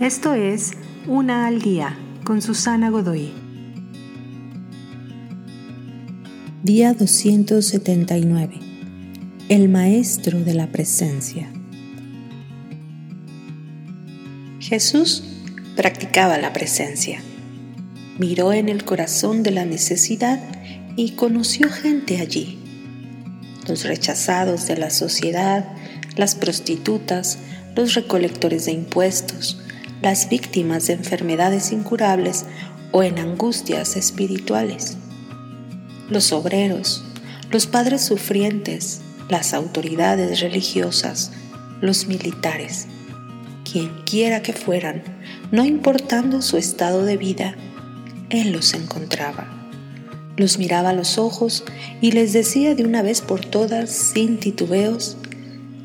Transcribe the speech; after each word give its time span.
Esto 0.00 0.34
es 0.34 0.72
Una 1.06 1.46
al 1.46 1.62
día 1.62 1.96
con 2.22 2.42
Susana 2.42 2.90
Godoy. 2.90 3.32
Día 6.62 6.92
279. 6.92 8.60
El 9.48 9.70
Maestro 9.70 10.38
de 10.40 10.52
la 10.52 10.66
Presencia. 10.66 11.50
Jesús 14.60 15.24
practicaba 15.76 16.36
la 16.36 16.52
presencia. 16.52 17.22
Miró 18.18 18.52
en 18.52 18.68
el 18.68 18.84
corazón 18.84 19.42
de 19.42 19.52
la 19.52 19.64
necesidad 19.64 20.42
y 20.96 21.12
conoció 21.12 21.70
gente 21.70 22.18
allí. 22.18 22.58
Los 23.66 23.84
rechazados 23.84 24.66
de 24.66 24.76
la 24.76 24.90
sociedad, 24.90 25.64
las 26.16 26.34
prostitutas, 26.34 27.38
los 27.74 27.94
recolectores 27.94 28.66
de 28.66 28.72
impuestos, 28.72 29.62
las 30.02 30.28
víctimas 30.28 30.86
de 30.86 30.94
enfermedades 30.94 31.72
incurables 31.72 32.44
o 32.92 33.02
en 33.02 33.18
angustias 33.18 33.96
espirituales, 33.96 34.96
los 36.08 36.32
obreros, 36.32 37.04
los 37.50 37.66
padres 37.66 38.04
sufrientes, 38.04 39.00
las 39.28 39.54
autoridades 39.54 40.40
religiosas, 40.40 41.32
los 41.80 42.06
militares, 42.06 42.86
quien 43.70 43.90
quiera 44.04 44.42
que 44.42 44.52
fueran, 44.52 45.02
no 45.50 45.64
importando 45.64 46.42
su 46.42 46.56
estado 46.56 47.04
de 47.04 47.16
vida, 47.16 47.56
Él 48.30 48.52
los 48.52 48.74
encontraba. 48.74 49.52
Los 50.36 50.58
miraba 50.58 50.90
a 50.90 50.92
los 50.92 51.18
ojos 51.18 51.64
y 52.00 52.12
les 52.12 52.32
decía 52.32 52.74
de 52.74 52.84
una 52.84 53.02
vez 53.02 53.22
por 53.22 53.44
todas, 53.44 53.90
sin 53.90 54.38
titubeos, 54.38 55.16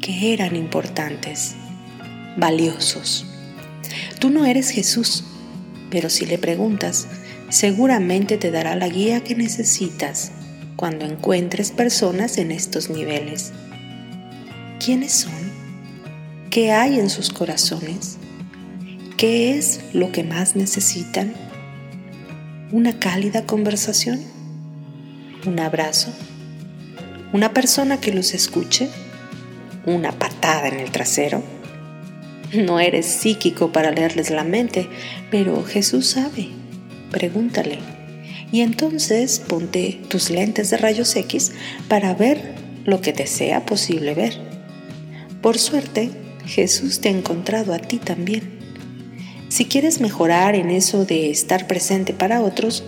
que 0.00 0.32
eran 0.32 0.56
importantes, 0.56 1.54
valiosos. 2.36 3.29
Tú 4.18 4.30
no 4.30 4.44
eres 4.44 4.70
Jesús, 4.70 5.24
pero 5.90 6.10
si 6.10 6.26
le 6.26 6.38
preguntas, 6.38 7.06
seguramente 7.48 8.36
te 8.36 8.50
dará 8.50 8.76
la 8.76 8.88
guía 8.88 9.22
que 9.22 9.34
necesitas 9.34 10.32
cuando 10.76 11.04
encuentres 11.04 11.72
personas 11.72 12.38
en 12.38 12.52
estos 12.52 12.90
niveles. 12.90 13.52
¿Quiénes 14.84 15.12
son? 15.12 15.32
¿Qué 16.50 16.72
hay 16.72 16.98
en 16.98 17.10
sus 17.10 17.30
corazones? 17.30 18.16
¿Qué 19.16 19.58
es 19.58 19.80
lo 19.92 20.12
que 20.12 20.24
más 20.24 20.56
necesitan? 20.56 21.34
¿Una 22.72 22.98
cálida 22.98 23.44
conversación? 23.44 24.20
¿Un 25.46 25.60
abrazo? 25.60 26.12
¿Una 27.32 27.52
persona 27.52 28.00
que 28.00 28.12
los 28.12 28.32
escuche? 28.32 28.88
¿Una 29.86 30.12
patada 30.12 30.68
en 30.68 30.80
el 30.80 30.90
trasero? 30.90 31.42
No 32.52 32.80
eres 32.80 33.06
psíquico 33.06 33.70
para 33.70 33.92
leerles 33.92 34.30
la 34.30 34.44
mente, 34.44 34.88
pero 35.30 35.62
Jesús 35.64 36.08
sabe. 36.08 36.48
Pregúntale. 37.10 37.78
Y 38.52 38.62
entonces 38.62 39.40
ponte 39.40 40.00
tus 40.08 40.30
lentes 40.30 40.70
de 40.70 40.76
rayos 40.76 41.14
X 41.14 41.52
para 41.88 42.14
ver 42.14 42.54
lo 42.84 43.00
que 43.00 43.12
te 43.12 43.26
sea 43.26 43.64
posible 43.66 44.14
ver. 44.14 44.36
Por 45.40 45.58
suerte, 45.58 46.10
Jesús 46.46 47.00
te 47.00 47.08
ha 47.08 47.12
encontrado 47.12 47.72
a 47.72 47.78
ti 47.78 47.98
también. 47.98 48.58
Si 49.48 49.66
quieres 49.66 50.00
mejorar 50.00 50.54
en 50.54 50.70
eso 50.70 51.04
de 51.04 51.30
estar 51.30 51.66
presente 51.66 52.12
para 52.12 52.40
otros, 52.40 52.84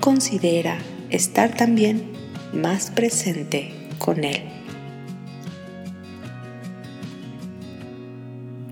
considera 0.00 0.78
estar 1.10 1.54
también 1.54 2.12
más 2.52 2.90
presente 2.90 3.72
con 3.98 4.24
Él. 4.24 4.53